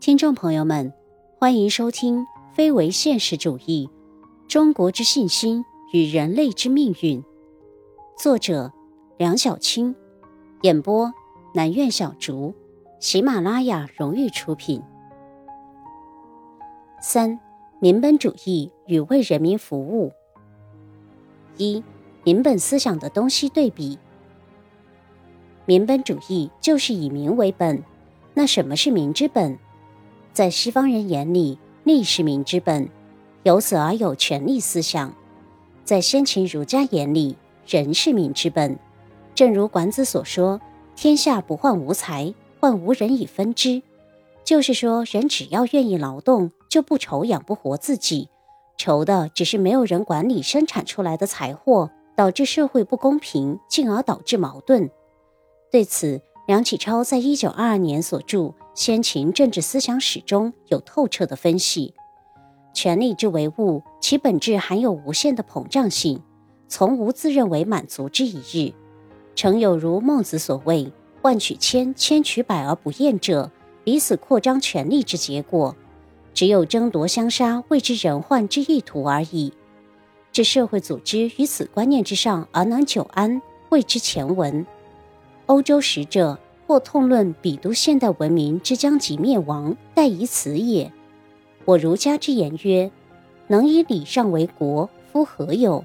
[0.00, 0.94] 听众朋友们，
[1.38, 2.20] 欢迎收听
[2.54, 3.90] 《非为现实主义：
[4.48, 7.22] 中国之信心与人类之命运》，
[8.16, 8.72] 作者
[9.18, 9.94] 梁小青，
[10.62, 11.12] 演播
[11.52, 12.54] 南苑小竹，
[12.98, 14.82] 喜马拉雅荣誉出品。
[17.02, 17.38] 三、
[17.78, 20.10] 民本主义与为人民服务。
[21.58, 21.84] 一、
[22.24, 23.98] 民本思想的东西对比。
[25.66, 27.84] 民本主义就是以民为本，
[28.32, 29.58] 那什么是民之本？
[30.32, 32.88] 在西方人眼里，利是民之本，
[33.42, 35.10] 由此而有权力思想；
[35.84, 38.78] 在先秦儒家眼里，人是民之本。
[39.34, 40.60] 正如管子所说
[40.94, 43.82] ：“天下不患无才，患无人以分之。”
[44.44, 48.28] 就是说，人只要愿意劳动，就不愁养不活自己，
[48.76, 54.90] 愁的只是没有人管理生产出来的财货，导致社会不公平，进而导致矛盾。
[55.70, 58.54] 对此，梁启超在一九二二年所著。
[58.74, 61.92] 先秦政治思想史中有透彻的分析，
[62.72, 66.22] 权力之为物，其本质含有无限的膨胀性，
[66.68, 68.72] 从无自认为满足之一日。
[69.34, 73.50] 诚有如孟子所谓“万取千，千取百而不厌者”，
[73.84, 75.74] 彼此扩张权力之结果。
[76.32, 79.52] 只有争夺相杀，谓之人患之意图而已。
[80.32, 84.64] 这社会组织于此观念之上而能久安，谓之前文。
[85.46, 86.38] 欧洲使者。
[86.70, 90.92] 或痛论彼都现代文明之将即灭亡，待以此也。
[91.64, 92.92] 我儒家之言曰：
[93.48, 95.84] 能以礼让为国，夫何有？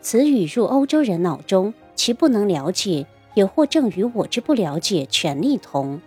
[0.00, 6.00] 此语入欧洲人脑中，其不能了解，也或正与我之不了解权力同。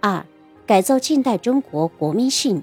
[0.00, 0.26] 二、
[0.66, 2.60] 改造近代中国国民性。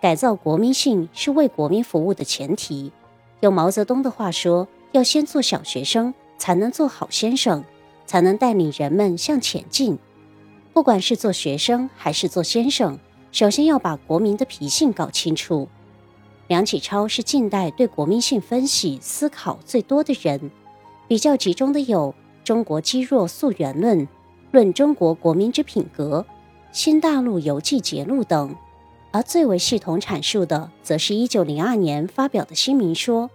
[0.00, 2.90] 改造国民性是为国民服务的前提。
[3.38, 7.62] 用毛泽东的话说，要先做小学生，才能做好先生。
[8.08, 9.98] 才能带领人们向前进。
[10.72, 12.98] 不管是做学生还是做先生，
[13.30, 15.68] 首先要把国民的脾性搞清楚。
[16.46, 20.50] 梁启超是近代对国民性分析思考最多的人，
[21.06, 22.14] 比较集中的有
[22.46, 23.98] 《中国积弱溯源论》
[24.52, 26.20] 《论中国国民之品格》
[26.72, 28.56] 《新大陆游记节录》等，
[29.10, 33.28] 而最为系统阐述的，则是一九零二年发表的新民说。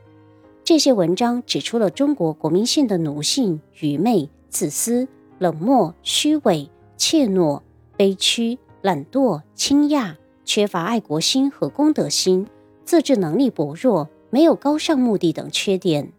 [0.63, 4.29] 这些文章指出了中国国民性的奴性、愚昧。
[4.53, 5.07] 自私、
[5.39, 7.59] 冷漠、虚伪、怯懦、
[7.97, 10.15] 悲屈、懒惰、轻亚，
[10.45, 12.45] 缺乏爱国心和公德心，
[12.85, 16.13] 自制能力薄弱，没有高尚目的等缺点。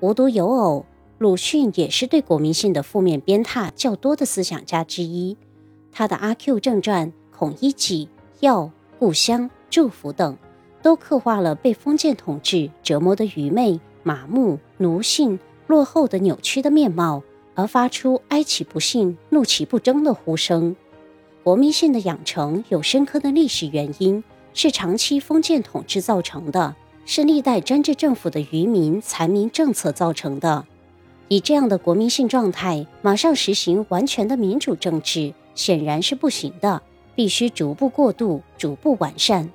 [0.00, 0.86] 无独有偶，
[1.18, 5.36] 鲁迅也是对国民性的负面鞭挞较多的思想家之一。
[5.92, 8.06] 他的《阿 Q 正传》《孔乙己》
[8.40, 8.62] 《药》
[8.98, 10.38] 《故乡》《祝福》等，
[10.80, 17.22] 都刻画了被封建统治折磨的愚昧、麻木、奴性、落后的扭曲的面貌。
[17.54, 20.74] 而发出哀其不幸，怒其不争的呼声。
[21.42, 24.22] 国民性的养成有深刻的历史原因，
[24.54, 30.64] 是长期封建统治造成的，是历代专制政府的愚民残民政策造成的。
[31.28, 36.80] 以这样的国民性状态，马上实行完全的民主政治，显然是不行的，
[37.14, 39.50] 必须逐步过渡，逐步完善。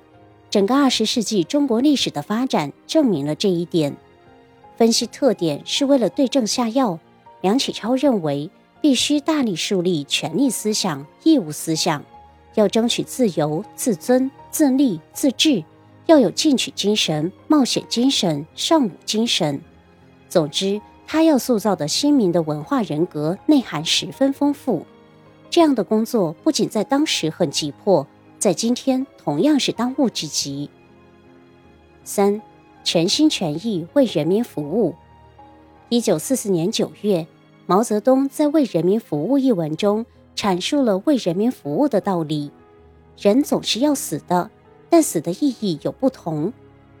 [0.50, 3.96] 整个二十世纪中国历史的发展证明了这一点。
[4.76, 6.98] 分析特点是为了对症下药。
[7.40, 8.50] 梁启超认为，
[8.80, 12.04] 必须大力树立权力思想、义务思想，
[12.54, 15.62] 要争取自由、自尊、自立、自治，
[16.06, 19.60] 要有进取精神、冒险精神、尚武精神。
[20.28, 24.84] 总之，他要塑造的新民的文化人格内涵十分丰富。
[25.50, 28.06] 这样的工作不仅在当时很急迫，
[28.38, 30.68] 在今天同样是当务之急。
[32.04, 32.42] 三，
[32.84, 34.94] 全心全意为人民服务。
[35.90, 37.26] 一九四四年九月，
[37.64, 40.04] 毛泽东在《为人民服务》一文中
[40.36, 42.50] 阐述了为人民服务的道理。
[43.16, 44.50] 人总是要死的，
[44.90, 46.52] 但死的意义有不同。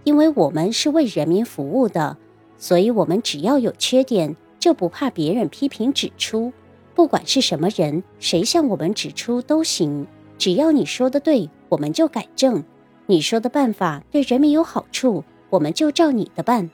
[0.04, 2.16] 因为我们是为人民服务的，
[2.56, 6.50] 所以我们只要有缺点，就不怕别人批评指出。
[6.94, 10.06] 不管是什么人，谁向我们指出都行，
[10.38, 12.62] 只要你说的对，我们就改正；
[13.04, 16.70] 你说的办法对人民有好处，我们就照你的办。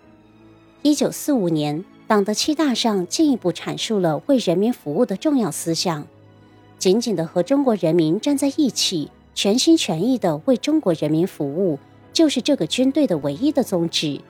[0.83, 1.85] 一九四五年。
[2.07, 6.07] 党的七大上进一步阐述了为人民服务的重要思想，
[6.79, 11.79] 紧紧的和中国人民站在一起，全心全意的为中国人民服务，
[12.13, 14.21] 就是这个军队的唯一的宗旨。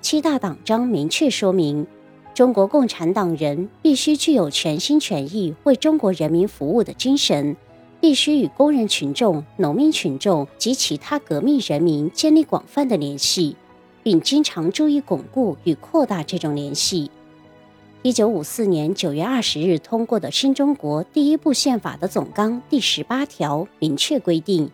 [0.00, 1.86] 七大党章明确说明，
[2.32, 7.54] 中国共产党人必须具有全心全意为中国人民服务的精神，
[8.00, 13.56] 必须与工人群众、农民群众及其他革命人民建立广泛的联系。
[14.02, 17.10] 并经常注意巩固与扩大这种联系。
[18.02, 24.70] 一九五四年九月二十日通过的新中国第一部宪法的总纲第十八条明确规定，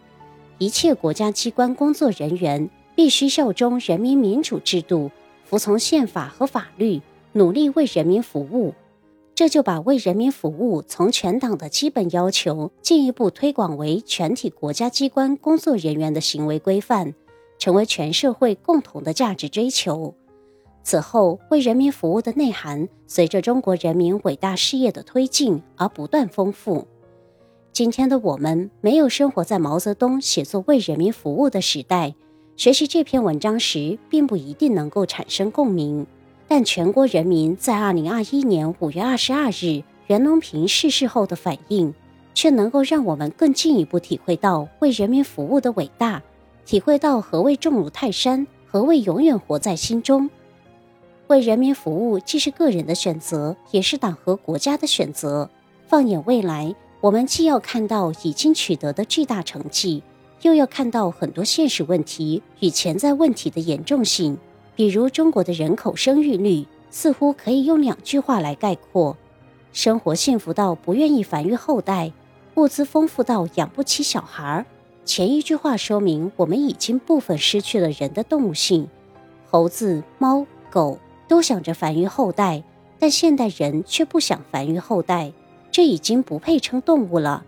[0.59, 5.11] 一切国家机关工作人员必须效忠人民民主制度，
[5.45, 7.03] 服从宪法和法律，
[7.33, 8.75] 努力为人民服务。
[9.35, 17.13] 这就把为人民服务从全党的基本要求进一步推广为全体国家机关工作人员的行为规范，
[17.59, 20.15] 成为全社会共同的价值追求。
[20.83, 26.87] 此后，为人民服务的内涵随着中国人民伟大事业的推进而不断丰富。
[27.73, 32.15] 今天的我们没有生活在毛泽东写作为人民服务的时代，
[32.57, 36.07] 学习这篇文章时并不一定能够产生共鸣。
[36.49, 41.93] 但全国人民在二零二一年五月二十二日袁隆平逝世后的反应，
[42.33, 46.23] 却能够让我们更进一步体会到为人民服务的伟大，
[46.67, 50.29] 体会到何谓重如泰山，何谓永远活在心中。
[51.29, 55.49] 为人民服务既是个人的选择，也是党和国家的选择。
[55.87, 60.03] 放眼未来，我们既要看到已经取得的巨大成绩，
[60.43, 64.37] 又要看到很多现实问题与潜在问题的严重性。
[64.75, 69.17] 比如，中国的人口生育率似乎可以用两句话来概括：
[69.73, 72.13] 生活幸福到不愿意繁育后代，
[72.57, 74.67] 物资丰富到养不起小孩儿。
[75.07, 78.89] 前一句话说明我们已经部分失去了人的动物性，
[79.49, 80.99] 猴子、猫、狗。
[81.29, 82.63] 都想着繁育后代，
[83.01, 85.33] 但现代人却不想繁育后代，
[85.73, 87.45] 这已经不配称动物了。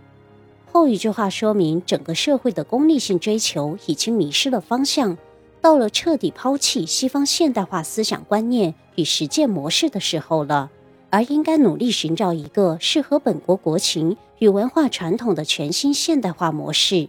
[0.72, 5.16] 后一句话说明整个社会的功利性追求已经迷失了方向，
[5.60, 10.72] 到了彻底抛弃西方现代化思想观念与实践模式的时候了，
[11.10, 17.08] 而应该努力寻找一个适合本国国情与文化传统的全新现代化模式。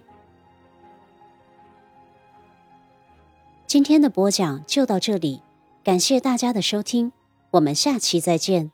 [3.70, 5.44] 今天的播讲就到这里。
[5.84, 7.12] 感谢大家的收听，
[7.52, 8.72] 我们下期再见。